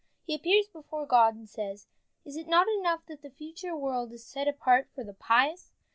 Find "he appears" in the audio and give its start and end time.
0.25-0.67